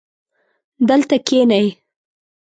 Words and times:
دلته 0.87 1.15
کښېنئ 1.27 1.67